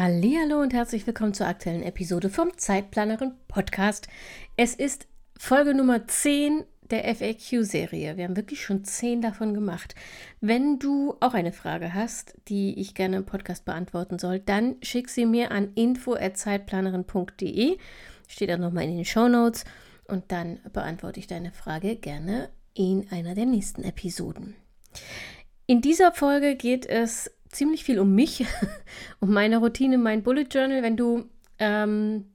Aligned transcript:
Hallo 0.00 0.60
und 0.60 0.74
herzlich 0.74 1.04
willkommen 1.08 1.34
zur 1.34 1.48
aktuellen 1.48 1.82
Episode 1.82 2.30
vom 2.30 2.56
Zeitplanerin 2.56 3.32
Podcast. 3.48 4.06
Es 4.56 4.76
ist 4.76 5.08
Folge 5.36 5.74
Nummer 5.74 6.06
10 6.06 6.62
der 6.88 7.12
FAQ-Serie. 7.16 8.16
Wir 8.16 8.22
haben 8.22 8.36
wirklich 8.36 8.62
schon 8.62 8.84
10 8.84 9.22
davon 9.22 9.54
gemacht. 9.54 9.96
Wenn 10.40 10.78
du 10.78 11.16
auch 11.18 11.34
eine 11.34 11.50
Frage 11.50 11.94
hast, 11.94 12.36
die 12.46 12.78
ich 12.78 12.94
gerne 12.94 13.16
im 13.16 13.26
Podcast 13.26 13.64
beantworten 13.64 14.20
soll, 14.20 14.38
dann 14.38 14.76
schick 14.82 15.08
sie 15.08 15.26
mir 15.26 15.50
an 15.50 15.72
info@zeitplanerin.de. 15.74 17.78
Steht 18.28 18.52
auch 18.52 18.58
nochmal 18.58 18.84
in 18.84 18.94
den 18.94 19.04
Show 19.04 19.26
Notes 19.26 19.64
und 20.04 20.30
dann 20.30 20.60
beantworte 20.72 21.18
ich 21.18 21.26
deine 21.26 21.50
Frage 21.50 21.96
gerne 21.96 22.50
in 22.72 23.08
einer 23.10 23.34
der 23.34 23.46
nächsten 23.46 23.82
Episoden. 23.82 24.54
In 25.66 25.80
dieser 25.82 26.12
Folge 26.12 26.54
geht 26.54 26.86
es 26.86 27.32
ziemlich 27.50 27.84
viel 27.84 27.98
um 27.98 28.14
mich, 28.14 28.46
um 29.20 29.32
meine 29.32 29.58
Routine, 29.58 29.98
mein 29.98 30.22
Bullet 30.22 30.46
Journal. 30.50 30.82
Wenn 30.82 30.96
du 30.96 31.24
ähm, 31.58 32.26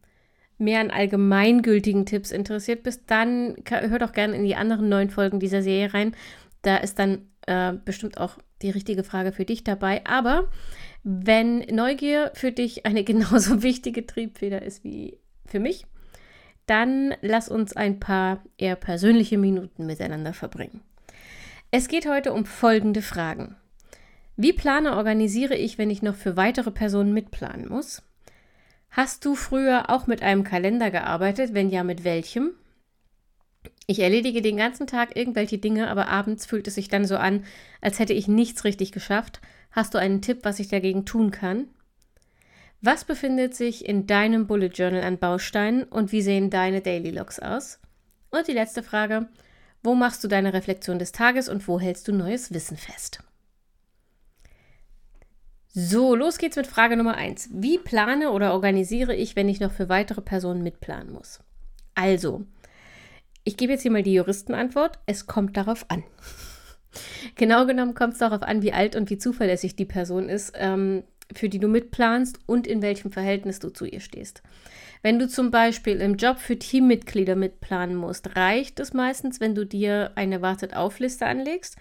mehr 0.58 0.80
an 0.80 0.92
allgemeingültigen 0.92 2.06
Tipps 2.06 2.32
interessiert 2.32 2.84
bist, 2.84 3.04
dann 3.08 3.56
hör 3.70 4.00
doch 4.00 4.14
gerne 4.14 4.36
in 4.36 4.44
die 4.44 4.56
anderen 4.56 4.90
neun 4.90 5.10
Folgen 5.10 5.40
dieser 5.40 5.62
Serie 5.62 5.94
rein. 5.94 6.16
Da 6.62 6.78
ist 6.78 7.00
dann 7.00 7.28
äh, 7.48 7.74
bestimmt 7.86 8.18
auch 8.18 8.38
die 8.62 8.70
richtige 8.70 9.04
Frage 9.04 9.32
für 9.32 9.46
dich 9.46 9.64
dabei. 9.64 10.02
Aber 10.06 10.50
wenn 11.04 11.60
Neugier 11.60 12.32
für 12.34 12.52
dich 12.52 12.86
eine 12.86 13.04
genauso 13.04 13.64
wichtige 13.64 14.06
Triebfeder 14.06 14.62
ist 14.62 14.84
wie 14.84 15.20
für 15.46 15.60
mich, 15.60 15.86
dann 16.66 17.14
lass 17.22 17.50
uns 17.50 17.76
ein 17.76 18.00
paar 18.00 18.42
eher 18.58 18.78
persönliche 18.78 19.38
Minuten 19.38 19.86
miteinander 19.86 20.34
verbringen. 20.34 20.82
Es 21.72 21.88
geht 21.88 22.08
heute 22.08 22.32
um 22.32 22.46
folgende 22.46 23.02
Fragen. 23.02 23.56
Wie 24.36 24.54
plane 24.54 24.96
organisiere 24.96 25.56
ich, 25.56 25.78
wenn 25.78 25.92
ich 25.92 26.02
noch 26.02 26.16
für 26.16 26.36
weitere 26.36 26.72
Personen 26.72 27.14
mitplanen 27.14 27.70
muss? 27.70 28.02
Hast 28.90 29.26
du 29.26 29.36
früher 29.36 29.90
auch 29.90 30.08
mit 30.08 30.24
einem 30.24 30.44
Kalender 30.44 30.90
gearbeitet? 30.90 31.54
Wenn 31.54 31.70
ja, 31.70 31.84
mit 31.84 32.04
welchem? 32.04 32.52
Ich 33.86 34.00
erledige 34.00 34.42
den 34.42 34.58
ganzen 34.58 34.88
Tag 34.88 35.16
irgendwelche 35.16 35.58
Dinge, 35.58 35.90
aber 35.90 36.08
abends 36.08 36.46
fühlt 36.46 36.68
es 36.68 36.76
sich 36.76 36.88
dann 36.88 37.06
so 37.06 37.18
an, 37.18 37.44
als 37.82 38.00
hätte 38.00 38.14
ich 38.14 38.28
nichts 38.28 38.64
richtig 38.64 38.92
geschafft. 38.92 39.42
Hast 39.72 39.94
du 39.94 39.98
einen 39.98 40.22
Tipp, 40.22 40.40
was 40.44 40.60
ich 40.60 40.68
dagegen 40.68 41.06
tun 41.06 41.32
kann? 41.32 41.68
Was 42.82 43.06
befindet 43.06 43.56
sich 43.56 43.86
in 43.88 44.08
deinem 44.08 44.48
Bullet 44.48 44.68
Journal 44.68 45.04
an 45.04 45.18
Bausteinen 45.18 45.84
und 45.84 46.12
wie 46.12 46.22
sehen 46.22 46.50
deine 46.50 46.82
Daily 46.82 47.12
Logs 47.12 47.40
aus? 47.40 47.80
Und 48.30 48.48
die 48.48 48.54
letzte 48.54 48.84
Frage, 48.84 49.28
wo 49.84 49.96
machst 49.96 50.24
du 50.24 50.28
deine 50.28 50.54
Reflexion 50.54 50.98
des 51.00 51.12
Tages 51.12 51.50
und 51.50 51.68
wo 51.68 51.80
hältst 51.80 52.08
du 52.08 52.14
neues 52.14 52.54
Wissen 52.54 52.78
fest? 52.78 53.24
So, 55.76 56.14
los 56.14 56.38
geht's 56.38 56.56
mit 56.56 56.68
Frage 56.68 56.96
Nummer 56.96 57.16
1. 57.16 57.50
Wie 57.52 57.80
plane 57.80 58.30
oder 58.30 58.54
organisiere 58.54 59.16
ich, 59.16 59.36
wenn 59.36 59.50
ich 59.50 59.60
noch 59.60 59.72
für 59.72 59.90
weitere 59.90 60.22
Personen 60.22 60.62
mitplanen 60.62 61.12
muss? 61.12 61.40
Also, 61.96 62.46
ich 63.44 63.58
gebe 63.58 63.74
jetzt 63.74 63.82
hier 63.82 63.90
mal 63.90 64.04
die 64.04 64.14
Juristenantwort. 64.14 65.00
Es 65.08 65.26
kommt 65.26 65.58
darauf 65.58 65.90
an. 65.90 66.04
genau 67.36 67.66
genommen 67.66 67.96
kommt 67.96 68.14
es 68.14 68.20
darauf 68.20 68.44
an, 68.44 68.62
wie 68.62 68.72
alt 68.72 68.96
und 68.96 69.10
wie 69.10 69.18
zuverlässig 69.18 69.76
die 69.76 69.86
Person 69.86 70.30
ist, 70.30 70.54
ähm, 70.58 71.06
für 71.34 71.50
die 71.50 71.58
du 71.58 71.68
mitplanst 71.68 72.38
und 72.46 72.68
in 72.68 72.84
welchem 72.84 73.12
Verhältnis 73.12 73.58
du 73.58 73.70
zu 73.70 73.86
ihr 73.86 74.00
stehst. 74.00 74.44
Wenn 75.02 75.18
du 75.18 75.28
zum 75.28 75.50
Beispiel 75.50 76.02
im 76.02 76.18
Job 76.18 76.38
für 76.38 76.60
Teammitglieder 76.60 77.36
mitplanen 77.36 77.96
musst, 77.96 78.36
reicht 78.36 78.80
es 78.80 78.94
meistens, 78.94 79.40
wenn 79.40 79.56
du 79.56 79.66
dir 79.66 80.12
eine 80.14 80.44
Wartet-auf-Liste 80.44 81.26
anlegst 81.26 81.78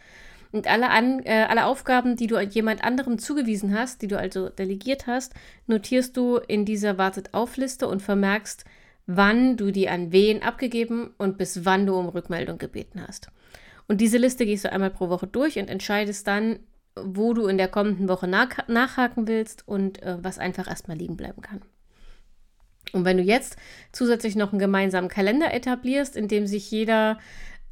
und 0.52 0.66
alle, 0.66 0.90
an, 0.90 1.20
äh, 1.24 1.46
alle 1.48 1.64
Aufgaben, 1.64 2.16
die 2.16 2.26
du 2.26 2.38
jemand 2.38 2.84
anderem 2.84 3.18
zugewiesen 3.18 3.76
hast, 3.76 4.02
die 4.02 4.08
du 4.08 4.18
also 4.18 4.50
delegiert 4.50 5.06
hast, 5.06 5.32
notierst 5.66 6.16
du 6.16 6.36
in 6.36 6.64
dieser 6.64 6.98
Wartet-auf-Liste 6.98 7.88
und 7.88 8.02
vermerkst, 8.02 8.64
wann 9.06 9.56
du 9.56 9.70
die 9.70 9.88
an 9.88 10.12
wen 10.12 10.42
abgegeben 10.42 11.14
und 11.18 11.38
bis 11.38 11.64
wann 11.64 11.86
du 11.86 11.94
um 11.94 12.08
Rückmeldung 12.08 12.58
gebeten 12.58 13.02
hast. 13.06 13.28
Und 13.88 14.00
diese 14.00 14.18
Liste 14.18 14.46
gehst 14.46 14.64
du 14.64 14.72
einmal 14.72 14.90
pro 14.90 15.08
Woche 15.08 15.26
durch 15.26 15.58
und 15.58 15.68
entscheidest 15.68 16.26
dann, 16.26 16.60
wo 16.94 17.32
du 17.32 17.46
in 17.46 17.58
der 17.58 17.68
kommenden 17.68 18.08
Woche 18.08 18.28
nach 18.28 18.68
nachhaken 18.68 19.26
willst 19.26 19.66
und 19.66 20.02
äh, 20.02 20.22
was 20.22 20.38
einfach 20.38 20.68
erstmal 20.68 20.98
liegen 20.98 21.16
bleiben 21.16 21.40
kann. 21.40 21.62
Und 22.92 23.04
wenn 23.04 23.16
du 23.16 23.22
jetzt 23.22 23.56
zusätzlich 23.92 24.36
noch 24.36 24.52
einen 24.52 24.58
gemeinsamen 24.58 25.08
Kalender 25.08 25.54
etablierst, 25.54 26.16
in 26.16 26.28
dem 26.28 26.46
sich 26.46 26.70
jeder 26.70 27.18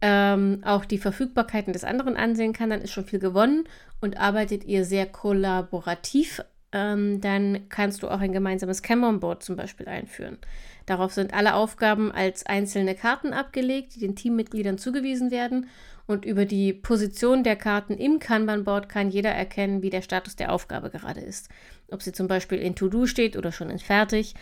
ähm, 0.03 0.61
auch 0.65 0.85
die 0.85 0.99
Verfügbarkeiten 0.99 1.73
des 1.73 1.85
anderen 1.85 2.17
ansehen 2.17 2.53
kann, 2.53 2.71
dann 2.71 2.83
ist 2.83 2.93
schon 2.93 3.05
viel 3.05 3.19
gewonnen 3.19 3.65
und 4.01 4.19
arbeitet 4.19 4.65
ihr 4.65 4.85
sehr 4.85 5.07
kollaborativ, 5.07 6.43
ähm, 6.73 7.21
dann 7.21 7.69
kannst 7.69 8.03
du 8.03 8.09
auch 8.09 8.21
ein 8.21 8.33
gemeinsames 8.33 8.83
Kanban-Board 8.83 9.43
zum 9.43 9.57
Beispiel 9.57 9.89
einführen. 9.89 10.39
Darauf 10.87 11.13
sind 11.13 11.35
alle 11.35 11.55
Aufgaben 11.55 12.11
als 12.11 12.47
einzelne 12.47 12.95
Karten 12.95 13.33
abgelegt, 13.33 13.95
die 13.95 14.01
den 14.01 14.17
Teammitgliedern 14.17 14.79
zugewiesen 14.79 15.31
werden. 15.31 15.69
Und 16.07 16.25
über 16.25 16.45
die 16.45 16.73
Position 16.73 17.45
der 17.45 17.55
Karten 17.55 17.95
im 17.95 18.19
Kanban-Board 18.19 18.89
kann 18.89 19.11
jeder 19.11 19.31
erkennen, 19.31 19.83
wie 19.83 19.91
der 19.91 20.03
Status 20.03 20.35
der 20.35 20.51
Aufgabe 20.51 20.91
gerade 20.91 21.21
ist. 21.21 21.49
Ob 21.93 22.03
sie 22.03 22.13
zum 22.13 22.27
Beispiel 22.27 22.59
in 22.59 22.75
To-Do 22.75 23.07
steht 23.07 23.37
oder 23.37 23.53
schon 23.53 23.71
in 23.71 23.79
Fertig. 23.79 24.35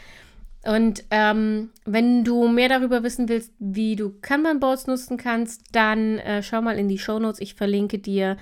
Und 0.69 1.05
ähm, 1.11 1.71
wenn 1.87 2.25
du 2.25 2.47
mehr 2.47 2.69
darüber 2.69 3.03
wissen 3.03 3.31
willst, 3.31 3.55
wie 3.59 3.97
du 3.97 4.11
Kanban-Boards 4.21 4.87
nutzen 4.87 5.17
kannst, 5.17 5.62
dann 5.73 6.19
äh, 6.19 6.43
schau 6.43 6.61
mal 6.61 6.79
in 6.79 6.89
die 6.89 6.99
Show 6.99 7.19
Notes. 7.19 7.41
Ich 7.41 7.55
verlinke 7.55 7.99
dir 7.99 8.37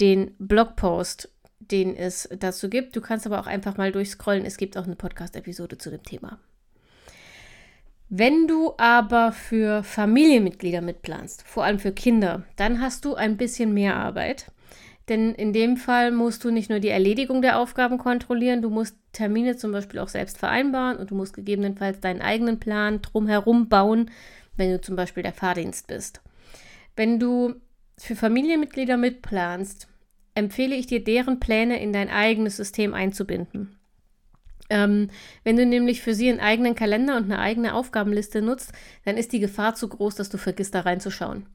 den 0.00 0.34
Blogpost, 0.38 1.28
den 1.58 1.94
es 1.94 2.30
dazu 2.38 2.70
gibt. 2.70 2.96
Du 2.96 3.02
kannst 3.02 3.26
aber 3.26 3.38
auch 3.38 3.46
einfach 3.46 3.76
mal 3.76 3.92
durchscrollen. 3.92 4.46
Es 4.46 4.56
gibt 4.56 4.78
auch 4.78 4.84
eine 4.84 4.96
Podcast-Episode 4.96 5.76
zu 5.76 5.90
dem 5.90 6.02
Thema. 6.02 6.38
Wenn 8.08 8.48
du 8.48 8.72
aber 8.78 9.32
für 9.32 9.82
Familienmitglieder 9.82 10.80
mitplanst, 10.80 11.42
vor 11.46 11.64
allem 11.64 11.78
für 11.78 11.92
Kinder, 11.92 12.44
dann 12.56 12.80
hast 12.80 13.04
du 13.04 13.16
ein 13.16 13.36
bisschen 13.36 13.74
mehr 13.74 13.96
Arbeit. 13.96 14.50
Denn 15.08 15.34
in 15.34 15.52
dem 15.52 15.76
Fall 15.76 16.10
musst 16.10 16.42
du 16.44 16.50
nicht 16.50 16.68
nur 16.68 16.80
die 16.80 16.88
Erledigung 16.88 17.40
der 17.40 17.58
Aufgaben 17.58 17.98
kontrollieren, 17.98 18.62
du 18.62 18.70
musst 18.70 18.96
Termine 19.12 19.56
zum 19.56 19.70
Beispiel 19.70 20.00
auch 20.00 20.08
selbst 20.08 20.36
vereinbaren 20.36 20.96
und 20.96 21.10
du 21.10 21.14
musst 21.14 21.34
gegebenenfalls 21.34 22.00
deinen 22.00 22.20
eigenen 22.20 22.58
Plan 22.58 23.02
drumherum 23.02 23.68
bauen, 23.68 24.10
wenn 24.56 24.72
du 24.72 24.80
zum 24.80 24.96
Beispiel 24.96 25.22
der 25.22 25.32
Fahrdienst 25.32 25.86
bist. 25.86 26.20
Wenn 26.96 27.20
du 27.20 27.54
für 27.98 28.16
Familienmitglieder 28.16 28.96
mitplanst, 28.96 29.88
empfehle 30.34 30.74
ich 30.74 30.86
dir, 30.86 31.02
deren 31.02 31.40
Pläne 31.40 31.80
in 31.80 31.92
dein 31.92 32.10
eigenes 32.10 32.56
System 32.56 32.92
einzubinden. 32.92 33.78
Ähm, 34.68 35.10
wenn 35.44 35.56
du 35.56 35.64
nämlich 35.64 36.02
für 36.02 36.14
sie 36.14 36.28
einen 36.28 36.40
eigenen 36.40 36.74
Kalender 36.74 37.16
und 37.16 37.24
eine 37.24 37.38
eigene 37.38 37.74
Aufgabenliste 37.74 38.42
nutzt, 38.42 38.72
dann 39.04 39.16
ist 39.16 39.32
die 39.32 39.38
Gefahr 39.38 39.74
zu 39.74 39.88
groß, 39.88 40.16
dass 40.16 40.28
du 40.28 40.38
vergisst, 40.38 40.74
da 40.74 40.80
reinzuschauen. 40.80 41.46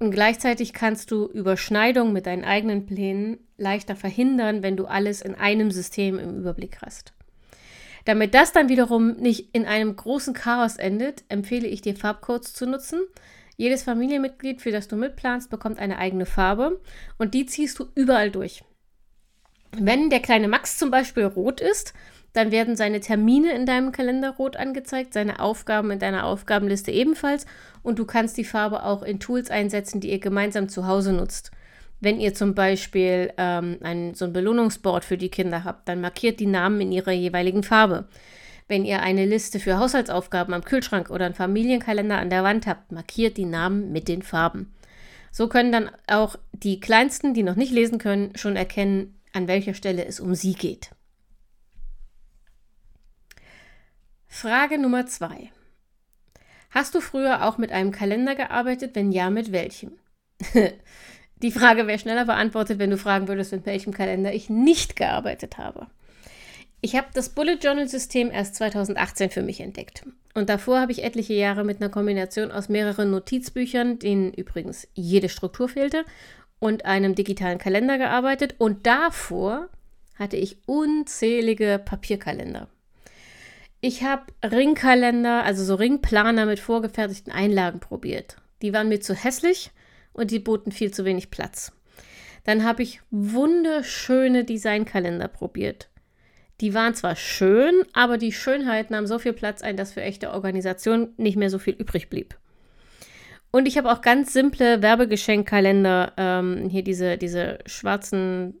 Und 0.00 0.12
gleichzeitig 0.12 0.72
kannst 0.72 1.10
du 1.10 1.26
Überschneidungen 1.26 2.14
mit 2.14 2.24
deinen 2.24 2.44
eigenen 2.44 2.86
Plänen 2.86 3.38
leichter 3.58 3.94
verhindern, 3.94 4.62
wenn 4.62 4.76
du 4.76 4.86
alles 4.86 5.20
in 5.20 5.34
einem 5.34 5.70
System 5.70 6.18
im 6.18 6.38
Überblick 6.38 6.78
hast. 6.80 7.12
Damit 8.06 8.32
das 8.32 8.52
dann 8.52 8.70
wiederum 8.70 9.16
nicht 9.16 9.54
in 9.54 9.66
einem 9.66 9.94
großen 9.94 10.32
Chaos 10.32 10.76
endet, 10.76 11.24
empfehle 11.28 11.68
ich 11.68 11.82
dir 11.82 11.94
Farbcodes 11.94 12.54
zu 12.54 12.66
nutzen. 12.66 13.00
Jedes 13.58 13.82
Familienmitglied, 13.82 14.62
für 14.62 14.70
das 14.70 14.88
du 14.88 14.96
mitplanst, 14.96 15.50
bekommt 15.50 15.78
eine 15.78 15.98
eigene 15.98 16.24
Farbe 16.24 16.80
und 17.18 17.34
die 17.34 17.44
ziehst 17.44 17.78
du 17.78 17.88
überall 17.94 18.30
durch. 18.30 18.64
Wenn 19.72 20.08
der 20.08 20.20
kleine 20.20 20.48
Max 20.48 20.78
zum 20.78 20.90
Beispiel 20.90 21.24
rot 21.24 21.60
ist, 21.60 21.92
dann 22.32 22.52
werden 22.52 22.76
seine 22.76 23.00
Termine 23.00 23.52
in 23.54 23.66
deinem 23.66 23.92
Kalender 23.92 24.30
rot 24.30 24.56
angezeigt, 24.56 25.12
seine 25.14 25.40
Aufgaben 25.40 25.90
in 25.90 25.98
deiner 25.98 26.24
Aufgabenliste 26.24 26.92
ebenfalls 26.92 27.46
und 27.82 27.98
du 27.98 28.04
kannst 28.04 28.36
die 28.36 28.44
Farbe 28.44 28.84
auch 28.84 29.02
in 29.02 29.18
Tools 29.18 29.50
einsetzen, 29.50 30.00
die 30.00 30.10
ihr 30.10 30.20
gemeinsam 30.20 30.68
zu 30.68 30.86
Hause 30.86 31.12
nutzt. 31.12 31.50
Wenn 32.00 32.18
ihr 32.18 32.32
zum 32.32 32.54
Beispiel 32.54 33.32
ähm, 33.36 33.78
ein, 33.82 34.14
so 34.14 34.24
ein 34.24 34.32
Belohnungsboard 34.32 35.04
für 35.04 35.18
die 35.18 35.28
Kinder 35.28 35.64
habt, 35.64 35.88
dann 35.88 36.00
markiert 36.00 36.40
die 36.40 36.46
Namen 36.46 36.80
in 36.80 36.92
ihrer 36.92 37.12
jeweiligen 37.12 37.62
Farbe. 37.62 38.08
Wenn 38.68 38.84
ihr 38.84 39.02
eine 39.02 39.26
Liste 39.26 39.58
für 39.58 39.78
Haushaltsaufgaben 39.78 40.54
am 40.54 40.64
Kühlschrank 40.64 41.10
oder 41.10 41.26
einen 41.26 41.34
Familienkalender 41.34 42.18
an 42.18 42.30
der 42.30 42.44
Wand 42.44 42.66
habt, 42.66 42.92
markiert 42.92 43.36
die 43.36 43.44
Namen 43.44 43.92
mit 43.92 44.08
den 44.08 44.22
Farben. 44.22 44.72
So 45.32 45.48
können 45.48 45.72
dann 45.72 45.90
auch 46.06 46.36
die 46.52 46.80
Kleinsten, 46.80 47.34
die 47.34 47.42
noch 47.42 47.56
nicht 47.56 47.72
lesen 47.72 47.98
können, 47.98 48.32
schon 48.36 48.56
erkennen, 48.56 49.20
an 49.32 49.48
welcher 49.48 49.74
Stelle 49.74 50.04
es 50.06 50.20
um 50.20 50.34
sie 50.34 50.54
geht. 50.54 50.90
Frage 54.32 54.78
Nummer 54.78 55.06
zwei. 55.06 55.50
Hast 56.70 56.94
du 56.94 57.00
früher 57.00 57.44
auch 57.44 57.58
mit 57.58 57.72
einem 57.72 57.90
Kalender 57.90 58.36
gearbeitet? 58.36 58.94
Wenn 58.94 59.10
ja, 59.10 59.28
mit 59.28 59.50
welchem? 59.50 59.98
Die 61.42 61.50
Frage 61.50 61.88
wäre 61.88 61.98
schneller 61.98 62.24
beantwortet, 62.24 62.78
wenn 62.78 62.90
du 62.90 62.96
fragen 62.96 63.26
würdest, 63.26 63.50
mit 63.52 63.66
welchem 63.66 63.92
Kalender 63.92 64.32
ich 64.32 64.48
nicht 64.48 64.94
gearbeitet 64.94 65.58
habe. 65.58 65.88
Ich 66.80 66.94
habe 66.94 67.08
das 67.12 67.30
Bullet 67.30 67.58
Journal 67.60 67.88
System 67.88 68.30
erst 68.30 68.54
2018 68.54 69.30
für 69.30 69.42
mich 69.42 69.60
entdeckt. 69.60 70.06
Und 70.32 70.48
davor 70.48 70.80
habe 70.80 70.92
ich 70.92 71.02
etliche 71.02 71.34
Jahre 71.34 71.64
mit 71.64 71.82
einer 71.82 71.90
Kombination 71.90 72.52
aus 72.52 72.68
mehreren 72.68 73.10
Notizbüchern, 73.10 73.98
denen 73.98 74.32
übrigens 74.32 74.88
jede 74.94 75.28
Struktur 75.28 75.68
fehlte, 75.68 76.04
und 76.60 76.84
einem 76.84 77.16
digitalen 77.16 77.58
Kalender 77.58 77.98
gearbeitet. 77.98 78.54
Und 78.58 78.86
davor 78.86 79.68
hatte 80.14 80.36
ich 80.36 80.56
unzählige 80.66 81.82
Papierkalender. 81.84 82.68
Ich 83.80 84.02
habe 84.02 84.24
Ringkalender, 84.44 85.42
also 85.44 85.64
so 85.64 85.74
Ringplaner 85.74 86.44
mit 86.44 86.60
vorgefertigten 86.60 87.32
Einlagen 87.32 87.80
probiert. 87.80 88.36
Die 88.60 88.74
waren 88.74 88.88
mir 88.88 89.00
zu 89.00 89.14
hässlich 89.14 89.70
und 90.12 90.30
die 90.30 90.38
boten 90.38 90.70
viel 90.70 90.92
zu 90.92 91.04
wenig 91.04 91.30
Platz. 91.30 91.72
Dann 92.44 92.64
habe 92.64 92.82
ich 92.82 93.00
wunderschöne 93.10 94.44
Designkalender 94.44 95.28
probiert. 95.28 95.88
Die 96.60 96.74
waren 96.74 96.94
zwar 96.94 97.16
schön, 97.16 97.74
aber 97.94 98.18
die 98.18 98.32
Schönheit 98.32 98.90
nahm 98.90 99.06
so 99.06 99.18
viel 99.18 99.32
Platz 99.32 99.62
ein, 99.62 99.78
dass 99.78 99.92
für 99.92 100.02
echte 100.02 100.32
Organisation 100.32 101.14
nicht 101.16 101.36
mehr 101.36 101.48
so 101.48 101.58
viel 101.58 101.74
übrig 101.74 102.10
blieb. 102.10 102.36
Und 103.50 103.66
ich 103.66 103.78
habe 103.78 103.90
auch 103.90 104.02
ganz 104.02 104.32
simple 104.32 104.82
Werbegeschenkkalender, 104.82 106.12
ähm, 106.18 106.68
hier 106.68 106.84
diese, 106.84 107.16
diese 107.16 107.58
schwarzen 107.66 108.60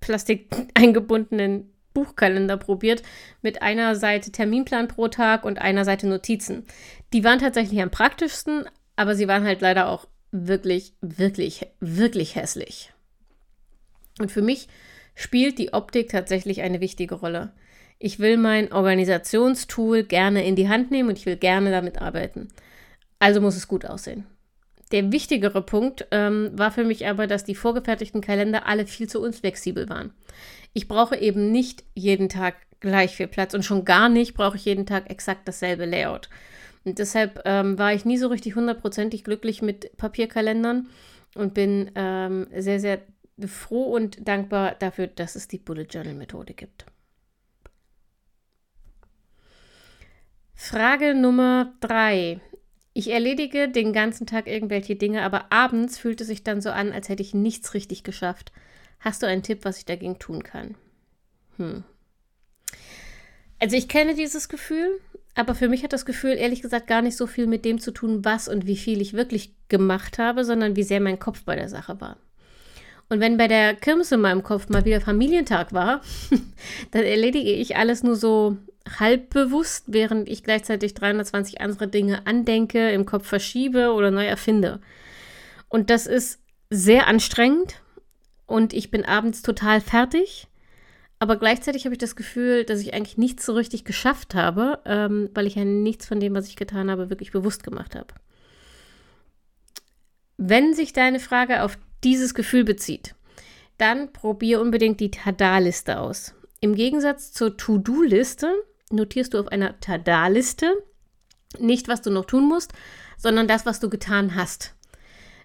Plastik 0.00 0.48
eingebundenen 0.74 1.70
Buchkalender 1.98 2.56
probiert 2.56 3.02
mit 3.42 3.60
einer 3.60 3.96
Seite 3.96 4.30
Terminplan 4.30 4.86
pro 4.86 5.08
Tag 5.08 5.44
und 5.44 5.58
einer 5.58 5.84
Seite 5.84 6.06
Notizen. 6.06 6.64
Die 7.12 7.24
waren 7.24 7.40
tatsächlich 7.40 7.82
am 7.82 7.90
praktischsten, 7.90 8.66
aber 8.94 9.16
sie 9.16 9.26
waren 9.26 9.42
halt 9.42 9.60
leider 9.60 9.88
auch 9.88 10.06
wirklich, 10.30 10.92
wirklich, 11.00 11.66
wirklich 11.80 12.36
hässlich. 12.36 12.92
Und 14.20 14.30
für 14.30 14.42
mich 14.42 14.68
spielt 15.16 15.58
die 15.58 15.72
Optik 15.72 16.08
tatsächlich 16.08 16.60
eine 16.62 16.80
wichtige 16.80 17.16
Rolle. 17.16 17.52
Ich 17.98 18.20
will 18.20 18.36
mein 18.36 18.72
Organisationstool 18.72 20.04
gerne 20.04 20.46
in 20.46 20.54
die 20.54 20.68
Hand 20.68 20.92
nehmen 20.92 21.08
und 21.08 21.18
ich 21.18 21.26
will 21.26 21.36
gerne 21.36 21.72
damit 21.72 22.00
arbeiten. 22.00 22.46
Also 23.18 23.40
muss 23.40 23.56
es 23.56 23.66
gut 23.66 23.86
aussehen. 23.86 24.24
Der 24.92 25.10
wichtigere 25.12 25.62
Punkt 25.62 26.06
ähm, 26.12 26.50
war 26.52 26.70
für 26.70 26.84
mich 26.84 27.06
aber, 27.06 27.26
dass 27.26 27.44
die 27.44 27.54
vorgefertigten 27.54 28.20
Kalender 28.20 28.66
alle 28.66 28.86
viel 28.86 29.08
zu 29.08 29.20
unflexibel 29.20 29.88
waren. 29.88 30.12
Ich 30.78 30.86
brauche 30.86 31.16
eben 31.16 31.50
nicht 31.50 31.82
jeden 31.94 32.28
Tag 32.28 32.54
gleich 32.78 33.16
viel 33.16 33.26
Platz 33.26 33.52
und 33.52 33.64
schon 33.64 33.84
gar 33.84 34.08
nicht 34.08 34.34
brauche 34.34 34.56
ich 34.56 34.64
jeden 34.64 34.86
Tag 34.86 35.10
exakt 35.10 35.48
dasselbe 35.48 35.86
Layout. 35.86 36.28
Und 36.84 37.00
deshalb 37.00 37.42
ähm, 37.46 37.76
war 37.80 37.94
ich 37.94 38.04
nie 38.04 38.16
so 38.16 38.28
richtig 38.28 38.54
hundertprozentig 38.54 39.24
glücklich 39.24 39.60
mit 39.60 39.96
Papierkalendern 39.96 40.86
und 41.34 41.52
bin 41.52 41.90
ähm, 41.96 42.46
sehr, 42.56 42.78
sehr 42.78 43.00
froh 43.44 43.92
und 43.92 44.28
dankbar 44.28 44.76
dafür, 44.78 45.08
dass 45.08 45.34
es 45.34 45.48
die 45.48 45.58
Bullet 45.58 45.88
Journal 45.90 46.14
Methode 46.14 46.54
gibt. 46.54 46.86
Frage 50.54 51.12
Nummer 51.12 51.72
drei. 51.80 52.40
Ich 52.92 53.10
erledige 53.10 53.68
den 53.68 53.92
ganzen 53.92 54.28
Tag 54.28 54.46
irgendwelche 54.46 54.94
Dinge, 54.94 55.22
aber 55.22 55.50
abends 55.50 55.98
fühlt 55.98 56.20
es 56.20 56.28
sich 56.28 56.44
dann 56.44 56.60
so 56.60 56.70
an, 56.70 56.92
als 56.92 57.08
hätte 57.08 57.24
ich 57.24 57.34
nichts 57.34 57.74
richtig 57.74 58.04
geschafft. 58.04 58.52
Hast 59.00 59.22
du 59.22 59.26
einen 59.26 59.42
Tipp, 59.42 59.60
was 59.62 59.78
ich 59.78 59.84
dagegen 59.84 60.18
tun 60.18 60.42
kann? 60.42 60.74
Hm. 61.56 61.84
Also 63.60 63.76
ich 63.76 63.88
kenne 63.88 64.14
dieses 64.14 64.48
Gefühl, 64.48 65.00
aber 65.34 65.54
für 65.54 65.68
mich 65.68 65.82
hat 65.82 65.92
das 65.92 66.06
Gefühl 66.06 66.32
ehrlich 66.32 66.62
gesagt 66.62 66.86
gar 66.86 67.02
nicht 67.02 67.16
so 67.16 67.26
viel 67.26 67.46
mit 67.46 67.64
dem 67.64 67.80
zu 67.80 67.90
tun, 67.90 68.24
was 68.24 68.48
und 68.48 68.66
wie 68.66 68.76
viel 68.76 69.00
ich 69.00 69.14
wirklich 69.14 69.52
gemacht 69.68 70.18
habe, 70.18 70.44
sondern 70.44 70.76
wie 70.76 70.82
sehr 70.82 71.00
mein 71.00 71.18
Kopf 71.18 71.42
bei 71.44 71.56
der 71.56 71.68
Sache 71.68 72.00
war. 72.00 72.16
Und 73.08 73.20
wenn 73.20 73.36
bei 73.36 73.48
der 73.48 73.74
Kirmes 73.74 74.12
in 74.12 74.20
meinem 74.20 74.42
Kopf 74.42 74.68
mal 74.68 74.84
wieder 74.84 75.00
Familientag 75.00 75.72
war, 75.72 76.02
dann 76.90 77.02
erledige 77.02 77.52
ich 77.52 77.76
alles 77.76 78.02
nur 78.02 78.16
so 78.16 78.56
halb 78.98 79.30
bewusst, 79.30 79.84
während 79.88 80.28
ich 80.28 80.44
gleichzeitig 80.44 80.94
320 80.94 81.60
andere 81.60 81.88
Dinge 81.88 82.26
andenke, 82.26 82.90
im 82.90 83.06
Kopf 83.06 83.26
verschiebe 83.26 83.92
oder 83.92 84.10
neu 84.10 84.26
erfinde. 84.26 84.80
Und 85.68 85.90
das 85.90 86.06
ist 86.06 86.40
sehr 86.70 87.06
anstrengend 87.06 87.80
und 88.48 88.72
ich 88.72 88.90
bin 88.90 89.04
abends 89.04 89.42
total 89.42 89.80
fertig. 89.80 90.48
Aber 91.20 91.36
gleichzeitig 91.36 91.84
habe 91.84 91.94
ich 91.94 91.98
das 91.98 92.16
Gefühl, 92.16 92.64
dass 92.64 92.80
ich 92.80 92.94
eigentlich 92.94 93.18
nichts 93.18 93.44
so 93.44 93.52
richtig 93.52 93.84
geschafft 93.84 94.34
habe, 94.34 94.80
ähm, 94.84 95.30
weil 95.34 95.46
ich 95.46 95.56
ja 95.56 95.64
nichts 95.64 96.06
von 96.06 96.18
dem, 96.18 96.34
was 96.34 96.48
ich 96.48 96.56
getan 96.56 96.90
habe, 96.90 97.10
wirklich 97.10 97.30
bewusst 97.30 97.62
gemacht 97.62 97.94
habe. 97.94 98.14
Wenn 100.36 100.74
sich 100.74 100.92
deine 100.92 101.20
Frage 101.20 101.62
auf 101.62 101.76
dieses 102.04 102.34
Gefühl 102.34 102.64
bezieht, 102.64 103.14
dann 103.76 104.12
probier 104.12 104.60
unbedingt 104.60 105.00
die 105.00 105.10
Tada-Liste 105.10 105.98
aus. 105.98 106.34
Im 106.60 106.74
Gegensatz 106.74 107.32
zur 107.32 107.56
To-Do-Liste 107.56 108.52
notierst 108.90 109.34
du 109.34 109.40
auf 109.40 109.48
einer 109.48 109.78
Tada-Liste 109.80 110.72
nicht, 111.58 111.88
was 111.88 112.00
du 112.00 112.10
noch 112.10 112.24
tun 112.24 112.48
musst, 112.48 112.72
sondern 113.18 113.48
das, 113.48 113.66
was 113.66 113.80
du 113.80 113.90
getan 113.90 114.36
hast. 114.36 114.74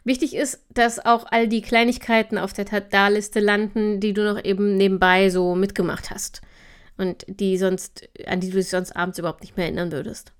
Wichtig 0.04 0.36
ist, 0.36 0.60
dass 0.74 1.04
auch 1.04 1.26
all 1.30 1.48
die 1.48 1.62
Kleinigkeiten 1.62 2.38
auf 2.38 2.52
der 2.54 2.66
Tada-Liste 2.66 3.40
landen, 3.40 4.00
die 4.00 4.14
du 4.14 4.24
noch 4.24 4.44
eben 4.44 4.76
nebenbei 4.76 5.30
so 5.30 5.56
mitgemacht 5.56 6.10
hast 6.10 6.42
und 6.98 7.26
die 7.28 7.58
sonst, 7.58 8.10
an 8.28 8.42
die 8.42 8.50
du 8.50 8.58
dich 8.58 8.70
sonst 8.70 8.96
abends 8.96 9.18
überhaupt 9.18 9.42
nicht 9.42 9.56
mehr 9.56 9.66
erinnern 9.66 9.92
würdest. 9.92 10.34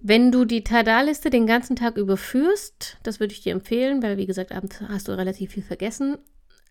Wenn 0.00 0.32
du 0.32 0.44
die 0.44 0.64
Tada-Liste 0.64 1.30
den 1.30 1.46
ganzen 1.46 1.76
Tag 1.76 1.96
überführst, 1.96 2.96
das 3.02 3.20
würde 3.20 3.34
ich 3.34 3.42
dir 3.42 3.52
empfehlen, 3.52 4.02
weil 4.02 4.16
wie 4.16 4.26
gesagt, 4.26 4.52
abends 4.52 4.80
hast 4.88 5.08
du 5.08 5.12
relativ 5.12 5.50
viel 5.50 5.62
vergessen, 5.62 6.16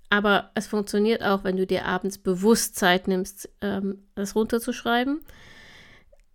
aber 0.10 0.52
es 0.56 0.68
funktioniert 0.68 1.22
auch, 1.22 1.44
wenn 1.44 1.58
du 1.58 1.68
dir 1.68 1.86
abends 1.86 2.18
bewusst 2.18 2.76
Zeit 2.76 3.08
nimmst, 3.08 3.50
ähm, 3.62 4.08
das 4.16 4.36
runterzuschreiben. 4.36 5.20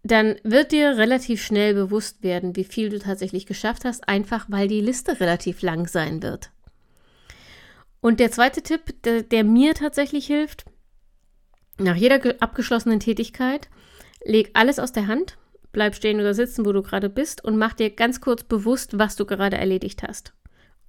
Dann 0.04 0.36
wird 0.44 0.72
dir 0.72 0.98
relativ 0.98 1.42
schnell 1.42 1.72
bewusst 1.72 2.22
werden, 2.22 2.56
wie 2.56 2.64
viel 2.64 2.90
du 2.90 2.98
tatsächlich 2.98 3.46
geschafft 3.46 3.86
hast, 3.86 4.06
einfach 4.06 4.44
weil 4.50 4.68
die 4.68 4.82
Liste 4.82 5.18
relativ 5.18 5.62
lang 5.62 5.88
sein 5.88 6.22
wird. 6.22 6.50
Und 8.02 8.20
der 8.20 8.30
zweite 8.30 8.60
Tipp, 8.60 9.02
der, 9.04 9.22
der 9.22 9.44
mir 9.44 9.72
tatsächlich 9.72 10.26
hilft, 10.26 10.66
nach 11.78 11.96
jeder 11.96 12.20
abgeschlossenen 12.40 13.00
Tätigkeit, 13.00 13.70
leg 14.22 14.50
alles 14.52 14.78
aus 14.78 14.92
der 14.92 15.06
Hand, 15.06 15.38
bleib 15.72 15.94
stehen 15.94 16.20
oder 16.20 16.34
sitzen, 16.34 16.66
wo 16.66 16.72
du 16.72 16.82
gerade 16.82 17.08
bist 17.08 17.42
und 17.42 17.56
mach 17.56 17.72
dir 17.72 17.88
ganz 17.88 18.20
kurz 18.20 18.44
bewusst, 18.44 18.98
was 18.98 19.16
du 19.16 19.24
gerade 19.24 19.56
erledigt 19.56 20.02
hast. 20.02 20.34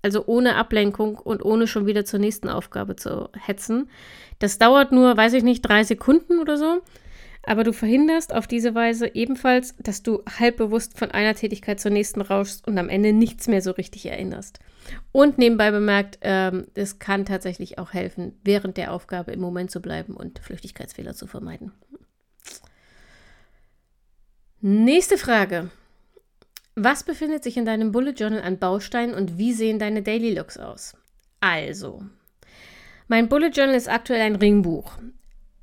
Also 0.02 0.26
ohne 0.26 0.58
Ablenkung 0.58 1.18
und 1.18 1.44
ohne 1.44 1.68
schon 1.68 1.86
wieder 1.86 2.04
zur 2.04 2.20
nächsten 2.20 2.50
Aufgabe 2.50 2.98
zu 2.98 3.30
hetzen. 3.34 3.90
Das 4.40 4.58
dauert 4.58 4.92
nur, 4.92 5.16
weiß 5.16 5.34
ich 5.34 5.44
nicht, 5.44 5.62
drei 5.62 5.86
Sekunden 5.86 6.40
oder 6.40 6.58
so. 6.58 6.82
Aber 7.46 7.64
du 7.64 7.74
verhinderst 7.74 8.34
auf 8.34 8.48
diese 8.48 8.74
Weise 8.74 9.14
ebenfalls, 9.14 9.76
dass 9.78 10.02
du 10.02 10.24
halbbewusst 10.40 10.98
von 10.98 11.12
einer 11.12 11.36
Tätigkeit 11.36 11.80
zur 11.80 11.92
nächsten 11.92 12.22
rauschst 12.22 12.68
und 12.68 12.78
am 12.78 12.90
Ende 12.90 13.14
nichts 13.14 13.48
mehr 13.48 13.62
so 13.62 13.72
richtig 13.72 14.06
erinnerst. 14.08 14.60
Und 15.12 15.38
nebenbei 15.38 15.72
bemerkt, 15.72 16.18
ähm, 16.22 16.68
es 16.74 17.00
kann 17.00 17.26
tatsächlich 17.26 17.78
auch 17.78 17.94
helfen, 17.94 18.40
während 18.44 18.78
der 18.78 18.92
Aufgabe 18.92 19.32
im 19.32 19.40
Moment 19.40 19.72
zu 19.72 19.82
bleiben 19.82 20.16
und 20.16 20.40
Flüchtigkeitsfehler 20.40 21.14
zu 21.14 21.28
vermeiden. 21.28 21.72
Nächste 24.62 25.18
Frage. 25.18 25.70
Was 26.76 27.04
befindet 27.04 27.44
sich 27.44 27.56
in 27.56 27.66
deinem 27.66 27.92
Bullet 27.92 28.12
Journal 28.12 28.42
an 28.42 28.58
Bausteinen 28.58 29.16
und 29.16 29.38
wie 29.38 29.54
sehen 29.54 29.80
deine 29.80 30.02
Daily 30.02 30.34
Looks 30.34 30.58
aus? 30.58 30.98
Also, 31.40 32.04
mein 33.08 33.30
Bullet 33.30 33.50
Journal 33.50 33.76
ist 33.76 33.88
aktuell 33.88 34.22
ein 34.22 34.36
Ringbuch. 34.36 34.98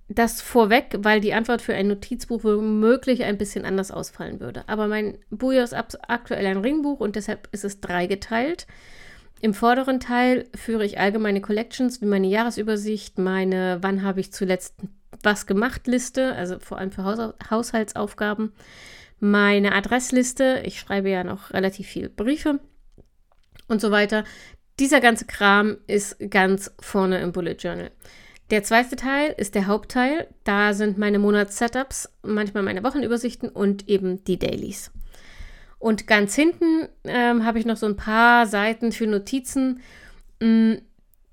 Das 0.09 0.43
vorweg, 0.43 0.97
weil 0.99 1.21
die 1.21 1.33
Antwort 1.33 1.63
für 1.63 1.75
ein 1.75 1.89
Notizbuch 1.89 2.45
womöglich 2.45 3.25
ein 3.25 3.39
bisschen 3.39 3.65
anders 3.65 3.91
ausfallen 3.91 4.41
würde. 4.41 4.65
Aber 4.67 4.87
mein 4.87 5.19
Buch 5.31 5.53
ist 5.53 5.75
aktuell 5.75 6.47
ein 6.47 6.59
Ringbuch 6.59 7.01
und 7.01 7.17
deshalb 7.17 7.49
ist 7.53 7.65
es 7.65 7.81
dreigeteilt. 7.81 8.67
Im 9.41 9.55
vorderen 9.55 10.01
Teil 10.01 10.49
führe 10.55 10.85
ich 10.85 11.01
allgemeine 11.01 11.41
Collections 11.41 12.01
wie 12.01 12.07
meine 12.07 12.29
Jahresübersicht, 12.29 13.19
meine 13.19 13.79
Wann 13.81 14.03
habe 14.03 14.21
ich 14.21 14.33
zuletzt 14.33 14.77
was 15.23 15.47
gemacht 15.47 15.87
Liste, 15.87 16.35
also 16.35 16.59
vor 16.59 16.79
allem 16.79 16.93
für 16.93 17.05
Haus 17.05 17.35
Haushaltsaufgaben 17.51 18.53
meine 19.23 19.73
Adressliste. 19.73 20.63
Ich 20.65 20.81
schreibe 20.81 21.09
ja 21.11 21.25
noch 21.25 21.53
relativ 21.53 21.87
viele 21.87 22.09
Briefe 22.09 22.61
und 23.69 23.81
so 23.81 23.91
weiter. 23.91 24.25
Dieser 24.81 25.01
ganze 25.01 25.27
Kram 25.27 25.79
ist 25.87 26.19
ganz 26.31 26.75
vorne 26.81 27.21
im 27.21 27.33
Bullet 27.33 27.55
Journal. 27.55 27.91
Der 28.53 28.63
zweite 28.63 28.97
Teil 28.97 29.35
ist 29.39 29.55
der 29.55 29.67
Hauptteil. 29.67 30.29
Da 30.45 30.75
sind 30.75 30.99
meine 30.99 31.19
Monats-Setups, 31.19 32.11
manchmal 32.23 32.63
meine 32.63 32.85
Wochenübersichten 32.85 33.49
und 33.49 33.89
eben 33.89 34.23
die 34.25 34.39
Dailies. 34.39 34.91
Und 35.79 36.07
ganz 36.07 36.35
hinten 36.35 36.87
ähm, 37.05 37.47
habe 37.47 37.59
ich 37.59 37.65
noch 37.65 37.79
so 37.79 37.87
ein 37.87 37.97
paar 37.97 38.47
Seiten 38.47 38.93
für 38.93 39.07
Notizen. 39.07 39.81
Mm, 40.41 40.75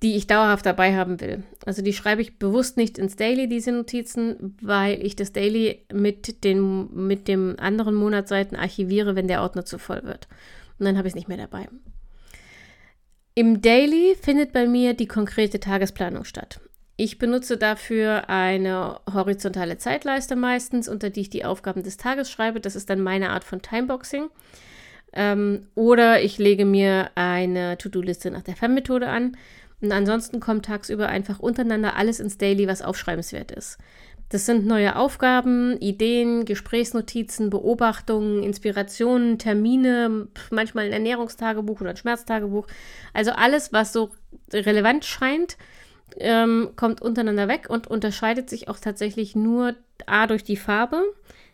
die 0.01 0.15
ich 0.15 0.27
dauerhaft 0.27 0.65
dabei 0.65 0.95
haben 0.95 1.19
will. 1.19 1.43
Also 1.65 1.81
die 1.81 1.91
schreibe 1.91 2.21
ich 2.21 2.39
bewusst 2.39 2.77
nicht 2.77 2.97
ins 2.97 3.17
Daily, 3.17 3.49
diese 3.49 3.73
Notizen, 3.73 4.55
weil 4.61 5.05
ich 5.05 5.17
das 5.17 5.33
Daily 5.33 5.85
mit, 5.91 6.45
den, 6.45 6.88
mit 7.07 7.27
dem 7.27 7.57
anderen 7.59 7.95
Monatsseiten 7.95 8.55
archiviere, 8.57 9.17
wenn 9.17 9.27
der 9.27 9.41
Ordner 9.41 9.65
zu 9.65 9.77
voll 9.77 10.03
wird. 10.03 10.29
Und 10.77 10.85
dann 10.85 10.97
habe 10.97 11.09
ich 11.09 11.11
es 11.11 11.15
nicht 11.15 11.27
mehr 11.27 11.35
dabei. 11.35 11.67
Im 13.35 13.61
Daily 13.61 14.15
findet 14.21 14.53
bei 14.53 14.67
mir 14.67 14.93
die 14.93 15.07
konkrete 15.07 15.59
Tagesplanung 15.59 16.23
statt. 16.23 16.61
Ich 17.01 17.17
benutze 17.17 17.55
dafür 17.55 18.27
eine 18.27 18.99
horizontale 19.13 19.77
Zeitleiste 19.77 20.35
meistens, 20.35 20.89
unter 20.89 21.09
die 21.09 21.21
ich 21.21 21.29
die 21.29 21.45
Aufgaben 21.45 21.81
des 21.81 21.95
Tages 21.95 22.29
schreibe. 22.29 22.59
Das 22.59 22.75
ist 22.75 22.89
dann 22.89 22.99
meine 22.99 23.29
Art 23.29 23.45
von 23.45 23.61
Timeboxing. 23.61 24.29
Ähm, 25.13 25.67
oder 25.75 26.21
ich 26.21 26.37
lege 26.39 26.65
mir 26.65 27.11
eine 27.15 27.77
To-Do-Liste 27.77 28.31
nach 28.31 28.41
der 28.41 28.57
FEM-Methode 28.57 29.07
an. 29.07 29.37
Und 29.79 29.93
ansonsten 29.93 30.41
kommt 30.41 30.65
tagsüber 30.65 31.07
einfach 31.07 31.39
untereinander 31.39 31.95
alles 31.95 32.19
ins 32.19 32.37
Daily, 32.37 32.67
was 32.67 32.81
aufschreibenswert 32.81 33.51
ist. 33.51 33.77
Das 34.27 34.45
sind 34.45 34.65
neue 34.65 34.97
Aufgaben, 34.97 35.77
Ideen, 35.79 36.43
Gesprächsnotizen, 36.43 37.49
Beobachtungen, 37.49 38.43
Inspirationen, 38.43 39.39
Termine, 39.39 40.27
manchmal 40.51 40.87
ein 40.87 40.91
Ernährungstagebuch 40.91 41.79
oder 41.79 41.91
ein 41.91 41.97
Schmerztagebuch. 41.97 42.67
Also 43.13 43.31
alles, 43.31 43.71
was 43.71 43.93
so 43.93 44.11
relevant 44.51 45.05
scheint, 45.05 45.55
ähm, 46.17 46.71
kommt 46.75 47.01
untereinander 47.01 47.47
weg 47.47 47.69
und 47.69 47.87
unterscheidet 47.87 48.49
sich 48.49 48.67
auch 48.67 48.79
tatsächlich 48.79 49.35
nur 49.35 49.75
A 50.05 50.27
durch 50.27 50.43
die 50.43 50.57
Farbe. 50.57 51.03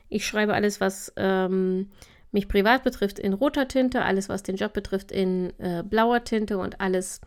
Ich 0.10 0.26
schreibe 0.26 0.54
alles, 0.54 0.80
was 0.80 1.14
ähm, 1.18 1.90
mich 2.32 2.48
privat 2.48 2.84
betrifft, 2.84 3.18
in 3.18 3.34
roter 3.34 3.68
Tinte, 3.68 4.04
alles, 4.04 4.30
was 4.30 4.44
den 4.44 4.58
Job 4.58 4.74
betrifft, 4.74 5.12
in 5.12 5.54
äh, 5.60 5.84
blauer 5.84 6.24
Tinte 6.24 6.58
und 6.58 6.82
alles, 6.82 7.22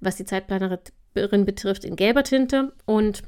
was 0.00 0.16
die 0.16 0.24
Zeitplanerin 0.24 1.44
betrifft, 1.44 1.84
in 1.84 1.96
gelber 1.96 2.22
Tinte. 2.22 2.72
Und 2.84 3.22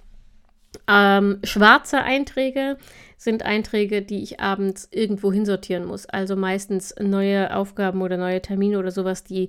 ähm, 0.89 1.41
schwarze 1.45 2.03
Einträge 2.03 2.77
sind 3.17 3.45
Einträge, 3.45 4.03
die 4.03 4.23
ich 4.23 4.41
abends 4.41 4.89
irgendwo 4.91 5.33
hinsortieren 5.33 5.85
muss. 5.85 6.07
Also 6.07 6.37
meistens 6.37 6.95
neue 7.01 7.55
Aufgaben 7.55 8.03
oder 8.03 8.17
neue 8.17 8.43
Termine 8.43 8.79
oder 8.79 8.91
sowas, 8.91 9.25
die 9.25 9.49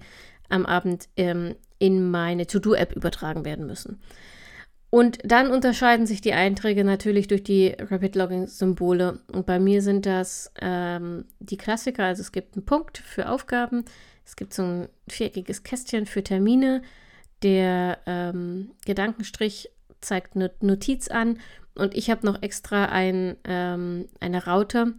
am 0.49 0.65
Abend 0.65 1.09
ähm, 1.17 1.55
in 1.79 2.09
meine 2.09 2.47
To-Do-App 2.47 2.93
übertragen 2.95 3.45
werden 3.45 3.67
müssen. 3.67 3.99
Und 4.89 5.17
dann 5.23 5.49
unterscheiden 5.49 6.05
sich 6.05 6.21
die 6.21 6.33
Einträge 6.33 6.83
natürlich 6.83 7.27
durch 7.27 7.43
die 7.43 7.75
Rapid 7.79 8.15
Logging-Symbole. 8.15 9.21
Und 9.31 9.47
bei 9.47 9.57
mir 9.57 9.81
sind 9.81 10.05
das 10.05 10.51
ähm, 10.61 11.25
die 11.39 11.57
Klassiker. 11.57 12.03
Also 12.05 12.21
es 12.21 12.31
gibt 12.31 12.55
einen 12.55 12.65
Punkt 12.65 12.99
für 12.99 13.29
Aufgaben, 13.29 13.85
es 14.23 14.35
gibt 14.35 14.53
so 14.53 14.61
ein 14.61 14.89
viereckiges 15.07 15.63
Kästchen 15.63 16.05
für 16.05 16.23
Termine. 16.23 16.83
Der 17.41 17.97
ähm, 18.05 18.71
Gedankenstrich 18.85 19.71
zeigt 19.99 20.35
eine 20.35 20.51
Notiz 20.61 21.07
an 21.07 21.39
und 21.75 21.95
ich 21.95 22.09
habe 22.09 22.25
noch 22.25 22.41
extra 22.41 22.85
ein, 22.85 23.35
ähm, 23.45 24.07
eine 24.19 24.45
Raute 24.45 24.93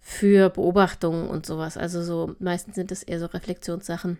für 0.00 0.50
Beobachtungen 0.50 1.28
und 1.28 1.46
sowas. 1.46 1.76
Also 1.76 2.02
so 2.02 2.36
meistens 2.38 2.74
sind 2.74 2.92
es 2.92 3.02
eher 3.02 3.18
so 3.18 3.26
Reflexionssachen. 3.26 4.18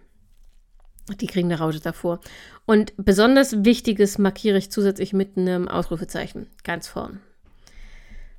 Die 1.08 1.26
kriegen 1.26 1.50
eine 1.50 1.58
Raute 1.58 1.80
davor. 1.80 2.20
Und 2.66 2.92
besonders 2.96 3.64
Wichtiges 3.64 4.18
markiere 4.18 4.58
ich 4.58 4.70
zusätzlich 4.70 5.12
mit 5.12 5.36
einem 5.36 5.66
Ausrufezeichen 5.68 6.46
ganz 6.62 6.86
vorn. 6.86 7.20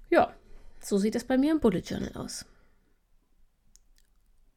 Ja, 0.09 0.33
so 0.79 0.97
sieht 0.97 1.15
es 1.15 1.23
bei 1.23 1.37
mir 1.37 1.51
im 1.51 1.59
Bullet 1.59 1.79
Journal 1.79 2.11
aus. 2.15 2.45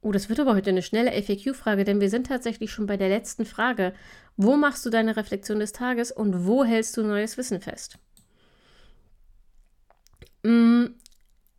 Oh, 0.05 0.13
das 0.13 0.29
wird 0.29 0.39
aber 0.39 0.55
heute 0.55 0.69
eine 0.69 0.83
schnelle 0.83 1.11
FAQ-Frage, 1.13 1.85
denn 1.85 2.01
wir 2.01 2.11
sind 2.11 2.27
tatsächlich 2.27 2.71
schon 2.71 2.85
bei 2.87 2.99
der 2.99 3.09
letzten 3.09 3.47
Frage. 3.47 3.95
Wo 4.37 4.55
machst 4.55 4.85
du 4.85 4.91
deine 4.91 5.17
Reflexion 5.17 5.61
des 5.61 5.73
Tages 5.73 6.13
und 6.13 6.47
wo 6.47 6.63
hältst 6.63 6.97
du 6.99 7.03
neues 7.03 7.39
Wissen 7.39 7.61
fest? 7.61 7.99
Mm, 10.43 10.89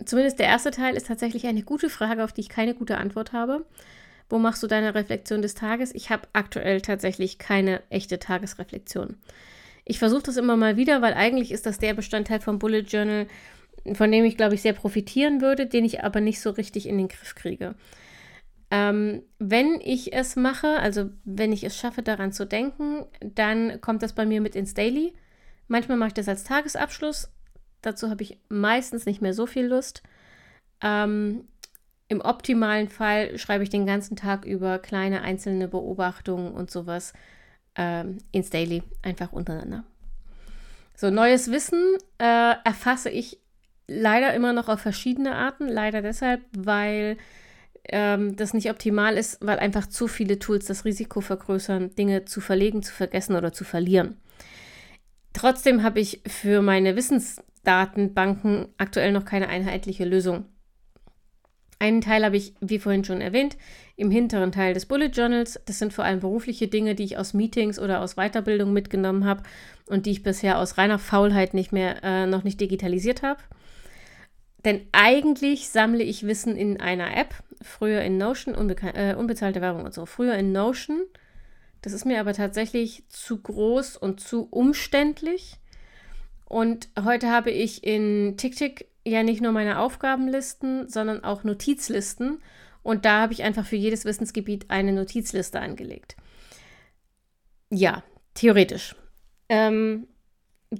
zumindest 0.06 0.38
der 0.38 0.46
erste 0.46 0.70
Teil 0.70 0.96
ist 0.96 1.08
tatsächlich 1.08 1.48
eine 1.48 1.64
gute 1.64 1.90
Frage, 1.90 2.24
auf 2.24 2.34
die 2.34 2.42
ich 2.42 2.50
keine 2.50 2.76
gute 2.76 3.00
Antwort 3.00 3.34
habe. 3.34 3.66
Wo 4.30 4.40
machst 4.40 4.64
du 4.64 4.68
deine 4.68 4.96
Reflexion 4.96 5.42
des 5.42 5.56
Tages? 5.56 5.94
Ich 5.94 6.10
habe 6.10 6.28
aktuell 6.34 6.82
tatsächlich 6.82 7.38
keine 7.38 7.82
echte 7.90 8.20
Tagesreflexion. 8.20 9.18
Ich 9.86 10.00
versuche 10.00 10.24
das 10.24 10.38
immer 10.38 10.58
mal 10.58 10.78
wieder, 10.78 11.02
weil 11.02 11.14
eigentlich 11.14 11.52
ist 11.52 11.66
das 11.66 11.78
der 11.78 11.94
Bestandteil 11.94 12.40
vom 12.40 12.58
Bullet 12.58 12.82
Journal, 12.82 13.28
von 13.94 14.12
dem 14.12 14.26
ich, 14.26 14.36
glaube 14.36 14.56
ich, 14.56 14.64
sehr 14.64 14.74
profitieren 14.74 15.42
würde, 15.42 15.68
den 15.68 15.86
ich 15.86 16.04
aber 16.04 16.22
nicht 16.22 16.42
so 16.42 16.50
richtig 16.50 16.88
in 16.88 16.98
den 16.98 17.08
Griff 17.08 17.36
kriege. 17.36 17.76
Ähm, 18.72 19.22
wenn 19.38 19.80
ich 19.80 20.14
es 20.14 20.36
mache, 20.36 20.80
also 20.80 21.12
wenn 21.24 21.54
ich 21.54 21.64
es 21.64 21.78
schaffe, 21.78 22.02
daran 22.02 22.32
zu 22.32 22.46
denken, 22.46 23.06
dann 23.22 23.80
kommt 23.80 24.02
das 24.02 24.14
bei 24.14 24.26
mir 24.26 24.42
mit 24.42 24.56
ins 24.56 24.74
Daily. 24.74 25.14
Manchmal 25.68 25.98
mache 25.98 26.10
ich 26.10 26.14
das 26.16 26.28
als 26.28 26.44
Tagesabschluss. 26.44 27.32
Dazu 27.82 28.10
habe 28.10 28.24
ich 28.24 28.40
meistens 28.50 29.06
nicht 29.06 29.22
mehr 29.22 29.36
so 29.36 29.46
viel 29.46 29.68
Lust. 29.68 30.02
Ähm, 30.82 31.48
im 32.08 32.22
optimalen 32.22 32.88
Fall 32.88 33.38
schreibe 33.38 33.64
ich 33.64 33.70
den 33.70 33.86
ganzen 33.86 34.16
Tag 34.16 34.46
über 34.46 34.80
kleine 34.80 35.22
einzelne 35.22 35.68
Beobachtungen 35.68 36.54
und 36.54 36.70
sowas 36.70 37.14
ähm, 37.76 38.20
ins 38.32 38.50
Daily, 38.50 38.84
einfach 39.02 39.34
untereinander. 39.34 39.84
So, 40.96 41.10
neues 41.10 41.52
Wissen 41.52 41.98
äh, 42.20 42.54
erfasse 42.64 43.10
ich 43.10 43.40
leider 43.88 44.34
immer 44.34 44.54
noch 44.54 44.70
auf 44.70 44.80
verschiedene 44.80 45.36
Arten. 45.36 45.68
Leider 45.68 46.02
deshalb, 46.02 46.42
weil 46.56 47.18
ähm, 47.90 48.36
das 48.36 48.54
nicht 48.54 48.70
optimal 48.70 49.18
ist, 49.18 49.46
weil 49.46 49.60
einfach 49.60 49.88
zu 49.88 50.08
viele 50.08 50.40
Tools 50.40 50.66
das 50.66 50.86
Risiko 50.86 51.22
vergrößern, 51.22 51.96
Dinge 51.96 52.26
zu 52.26 52.40
verlegen, 52.40 52.82
zu 52.82 52.94
vergessen 52.94 53.36
oder 53.36 53.52
zu 53.52 53.64
verlieren. 53.64 54.18
Trotzdem 55.34 55.84
habe 55.84 56.00
ich 56.00 56.22
für 56.26 56.62
meine 56.62 56.96
Wissensdatenbanken 56.96 58.70
aktuell 58.78 59.12
noch 59.12 59.26
keine 59.26 59.50
einheitliche 59.50 60.06
Lösung. 60.06 60.46
Einen 61.86 62.02
Teil 62.02 62.26
habe 62.26 62.36
ich, 62.36 62.56
wie 62.62 62.80
vorhin 62.80 63.04
schon 63.04 63.22
erwähnt, 63.22 63.58
im 63.96 64.10
hinteren 64.10 64.52
Teil 64.52 64.74
des 64.74 64.88
Bullet 64.88 65.10
Journals. 65.10 65.60
Das 65.68 65.78
sind 65.78 65.94
vor 65.94 66.04
allem 66.04 66.20
berufliche 66.20 66.68
Dinge, 66.68 66.96
die 66.96 67.04
ich 67.04 67.20
aus 67.20 67.36
Meetings 67.36 67.78
oder 67.78 68.02
aus 68.02 68.16
Weiterbildung 68.16 68.74
mitgenommen 68.74 69.24
habe 69.24 69.44
und 69.86 70.08
die 70.08 70.12
ich 70.12 70.24
bisher 70.24 70.58
aus 70.58 70.80
reiner 70.80 70.98
Faulheit 70.98 71.54
nicht 71.54 71.72
mehr 71.72 72.04
äh, 72.04 72.26
noch 72.26 72.44
nicht 72.44 72.60
digitalisiert 72.60 73.22
habe. 73.22 73.40
Denn 74.66 74.82
eigentlich 74.94 75.70
sammle 75.70 76.02
ich 76.02 76.26
Wissen 76.26 76.56
in 76.56 76.82
einer 76.82 77.16
App, 77.16 77.36
früher 77.62 78.02
in 78.02 78.18
Notion, 78.18 78.56
äh, 78.56 79.14
unbezahlte 79.14 79.62
Werbung 79.62 79.86
und 79.86 79.94
so, 79.94 80.08
früher 80.08 80.34
in 80.34 80.52
Notion. 80.52 81.02
Das 81.84 81.94
ist 81.94 82.06
mir 82.06 82.20
aber 82.20 82.34
tatsächlich 82.34 83.04
zu 83.10 83.40
groß 83.44 83.96
und 83.96 84.20
zu 84.20 84.48
umständlich. 84.50 85.60
Und 86.46 86.90
heute 87.04 87.30
habe 87.30 87.52
ich 87.52 87.84
in 87.84 88.38
TickTick 88.38 88.88
ja 89.06 89.24
nicht 89.24 89.42
nur 89.42 89.52
meine 89.52 89.80
Aufgabenlisten, 89.80 90.88
sondern 90.90 91.24
auch 91.24 91.44
Notizlisten. 91.44 92.42
Und 92.84 93.06
da 93.06 93.22
habe 93.22 93.34
ich 93.34 93.44
einfach 93.44 93.66
für 93.66 93.76
jedes 93.76 94.06
Wissensgebiet 94.06 94.66
eine 94.70 94.94
Notizliste 94.94 95.60
angelegt. 95.60 96.16
Ja, 97.72 98.04
theoretisch. 98.36 98.96
Ähm, 99.50 100.08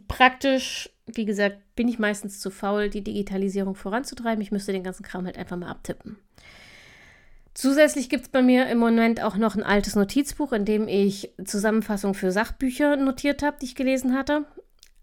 praktisch, 0.08 0.90
wie 1.08 1.26
gesagt, 1.26 1.58
bin 1.76 1.88
ich 1.88 2.00
meistens 2.00 2.40
zu 2.40 2.52
faul, 2.52 2.90
die 2.90 3.04
Digitalisierung 3.04 3.76
voranzutreiben. 3.76 4.42
Ich 4.42 4.52
müsste 4.52 4.72
den 4.72 4.84
ganzen 4.84 5.04
Kram 5.04 5.26
halt 5.26 5.38
einfach 5.38 5.58
mal 5.58 5.70
abtippen. 5.70 6.18
Zusätzlich 7.54 8.10
gibt 8.10 8.24
es 8.24 8.30
bei 8.30 8.42
mir 8.42 8.68
im 8.68 8.78
Moment 8.78 9.24
auch 9.24 9.38
noch 9.38 9.56
ein 9.56 9.64
altes 9.64 9.96
Notizbuch, 9.96 10.52
in 10.52 10.66
dem 10.66 10.88
ich 10.88 11.32
Zusammenfassungen 11.44 12.14
für 12.14 12.32
Sachbücher 12.32 12.98
notiert 12.98 13.44
habe, 13.44 13.58
die 13.62 13.66
ich 13.66 13.76
gelesen 13.76 14.14
hatte. 14.14 14.46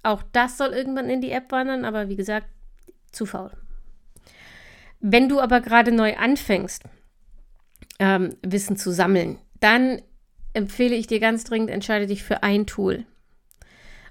Auch 0.03 0.23
das 0.33 0.59
soll 0.59 0.71
irgendwann 0.71 1.09
in 1.09 1.21
die 1.21 1.31
App 1.31 1.53
wandern, 1.53 1.85
aber 1.85 2.09
wie 2.09 2.17
gesagt, 2.17 2.47
zu 3.13 3.27
faul. 3.27 3.53
Wenn 5.01 5.29
du 5.29 5.41
aber 5.41 5.61
gerade 5.61 5.93
neu 5.93 6.17
anfängst, 6.17 6.85
ähm, 7.99 8.37
Wissen 8.43 8.77
zu 8.77 8.93
sammeln, 8.93 9.39
dann 9.61 10.01
empfehle 10.55 10.95
ich 10.95 11.07
dir 11.07 11.21
ganz 11.21 11.45
dringend, 11.45 11.71
entscheide 11.71 12.07
dich 12.07 12.23
für 12.23 12.43
ein 12.43 12.67
Tool. 12.67 13.05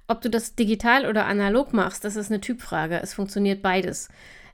Ob 0.07 0.21
du 0.21 0.29
das 0.29 0.55
digital 0.55 1.05
oder 1.05 1.25
analog 1.25 1.74
machst, 1.74 2.03
das 2.03 2.15
ist 2.15 2.31
eine 2.31 2.41
Typfrage. 2.41 3.00
Es 3.01 3.13
funktioniert 3.13 3.62
beides. 3.62 4.10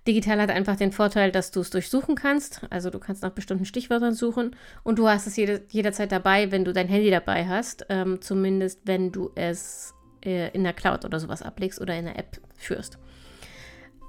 Digital 0.08 0.40
hat 0.40 0.52
einfach 0.52 0.76
den 0.76 0.92
Vorteil, 0.92 1.32
dass 1.32 1.52
du 1.52 1.60
es 1.60 1.70
durchsuchen 1.70 2.16
kannst. 2.16 2.62
Also 2.70 2.90
du 2.90 3.00
kannst 3.00 3.24
nach 3.24 3.32
bestimmten 3.32 3.66
Stichwörtern 3.66 4.14
suchen 4.14 4.56
und 4.84 5.00
du 5.00 5.08
hast 5.08 5.28
es 5.28 5.36
jede, 5.36 5.64
jederzeit 5.70 6.12
dabei, 6.12 6.52
wenn 6.52 6.64
du 6.64 6.74
dein 6.74 6.88
Handy 6.88 7.10
dabei 7.10 7.48
hast. 7.48 7.86
Ähm, 7.90 8.22
zumindest 8.22 8.82
wenn 8.86 9.12
du 9.12 9.32
es 9.36 9.94
äh, 10.24 10.50
in 10.52 10.64
der 10.64 10.74
Cloud 10.74 11.06
oder 11.06 11.20
sowas 11.20 11.42
ablegst 11.42 11.82
oder 11.82 11.98
in 11.98 12.06
der 12.06 12.18
App 12.18 12.40
führst. 12.56 12.98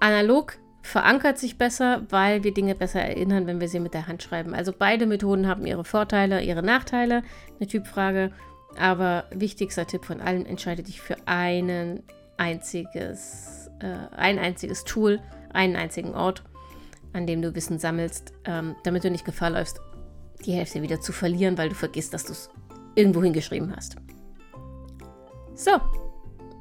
Analog 0.01 0.59
verankert 0.83 1.39
sich 1.39 1.59
besser, 1.59 2.03
weil 2.09 2.45
wir 2.45 2.55
Dinge 2.55 2.75
besser 2.75 3.01
erinnern, 3.01 3.47
wenn 3.47 3.61
wir 3.61 3.69
sie 3.69 3.81
mit 3.81 3.95
der 3.95 4.07
Hand 4.07 4.23
schreiben. 4.23 4.55
Also 4.55 4.73
beide 4.77 5.07
Methoden 5.07 5.47
haben 5.47 5.67
ihre 5.67 5.85
Vorteile, 5.85 6.43
ihre 6.43 6.63
Nachteile. 6.63 7.23
Eine 7.59 7.69
Typfrage. 7.69 8.33
Aber 8.79 9.25
wichtigster 9.31 9.87
Tipp 9.87 10.05
von 10.05 10.21
allen, 10.21 10.47
entscheide 10.47 10.83
dich 10.83 11.01
für 11.01 11.17
einen 11.27 12.03
einziges, 12.37 13.71
äh, 13.81 14.15
ein 14.17 14.39
einziges 14.39 14.85
Tool, 14.85 15.21
einen 15.53 15.77
einzigen 15.77 16.15
Ort, 16.15 16.43
an 17.13 17.27
dem 17.27 17.43
du 17.43 17.55
Wissen 17.55 17.79
sammelst, 17.79 18.33
ähm, 18.45 18.77
damit 18.85 19.05
du 19.05 19.11
nicht 19.11 19.25
Gefahr 19.25 19.51
läufst, 19.51 19.81
die 20.47 20.53
Hälfte 20.53 20.83
wieder 20.83 21.01
zu 21.01 21.13
verlieren, 21.13 21.59
weil 21.59 21.71
du 21.71 21.75
vergisst, 21.75 22.15
dass 22.15 22.25
du 22.25 22.33
es 22.33 22.51
irgendwo 22.95 23.23
hingeschrieben 23.23 23.75
hast. 23.75 23.97
So, 25.59 25.73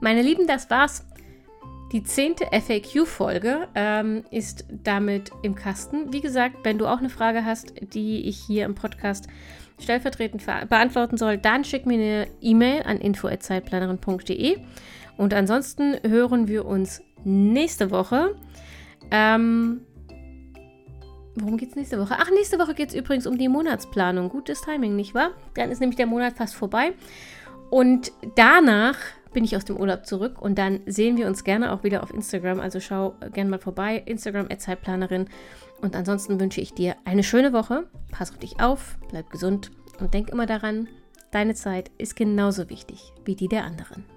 meine 0.01 0.23
Lieben, 0.23 0.47
das 0.47 0.71
war's. 0.71 1.05
Die 1.91 2.01
zehnte 2.01 2.45
FAQ-Folge 2.45 3.67
ähm, 3.75 4.23
ist 4.31 4.65
damit 4.71 5.29
im 5.43 5.53
Kasten. 5.53 6.11
Wie 6.11 6.19
gesagt, 6.19 6.57
wenn 6.63 6.79
du 6.79 6.87
auch 6.87 6.97
eine 6.97 7.11
Frage 7.11 7.45
hast, 7.45 7.75
die 7.93 8.27
ich 8.27 8.39
hier 8.39 8.65
im 8.65 8.73
Podcast 8.73 9.27
stellvertretend 9.79 10.43
beantworten 10.67 11.15
soll, 11.15 11.37
dann 11.37 11.63
schick 11.63 11.85
mir 11.85 11.93
eine 11.93 12.27
E-Mail 12.41 12.81
an 12.87 12.97
info.zeitplanerin.de. 12.97 14.57
Und 15.15 15.33
ansonsten 15.35 15.97
hören 16.03 16.47
wir 16.47 16.65
uns 16.65 17.03
nächste 17.23 17.91
Woche. 17.91 18.35
Ähm, 19.11 19.81
worum 21.35 21.57
geht 21.57 21.69
es 21.69 21.75
nächste 21.75 21.99
Woche? 21.99 22.15
Ach, 22.17 22.31
nächste 22.31 22.57
Woche 22.57 22.73
geht 22.73 22.89
es 22.89 22.95
übrigens 22.95 23.27
um 23.27 23.37
die 23.37 23.47
Monatsplanung. 23.47 24.29
Gutes 24.29 24.61
Timing, 24.61 24.95
nicht 24.95 25.13
wahr? 25.13 25.33
Dann 25.53 25.69
ist 25.69 25.81
nämlich 25.81 25.97
der 25.97 26.07
Monat 26.07 26.33
fast 26.33 26.55
vorbei. 26.55 26.93
Und 27.69 28.11
danach 28.35 28.97
bin 29.33 29.43
ich 29.43 29.55
aus 29.55 29.65
dem 29.65 29.77
Urlaub 29.77 30.05
zurück 30.05 30.41
und 30.41 30.57
dann 30.57 30.79
sehen 30.85 31.17
wir 31.17 31.27
uns 31.27 31.43
gerne 31.43 31.71
auch 31.71 31.83
wieder 31.83 32.01
auf 32.01 32.13
Instagram. 32.13 32.59
Also 32.59 32.79
schau 32.79 33.15
gerne 33.33 33.49
mal 33.49 33.59
vorbei. 33.59 34.01
Instagram 34.05 34.47
Zeitplanerin. 34.57 35.27
Und 35.81 35.95
ansonsten 35.95 36.39
wünsche 36.39 36.61
ich 36.61 36.73
dir 36.73 36.95
eine 37.05 37.23
schöne 37.23 37.53
Woche. 37.53 37.85
Pass 38.11 38.31
auf 38.31 38.39
dich 38.39 38.59
auf, 38.59 38.97
bleib 39.09 39.29
gesund 39.29 39.71
und 39.99 40.13
denk 40.13 40.29
immer 40.29 40.45
daran, 40.45 40.87
deine 41.31 41.53
Zeit 41.53 41.91
ist 41.97 42.15
genauso 42.15 42.69
wichtig 42.69 43.13
wie 43.25 43.35
die 43.35 43.47
der 43.47 43.63
anderen. 43.63 44.16